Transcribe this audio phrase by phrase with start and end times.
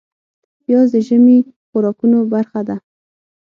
[0.63, 2.75] پیاز د ژمي خوراکونو برخه ده